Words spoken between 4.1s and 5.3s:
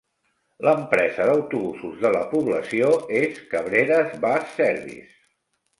Bus Service.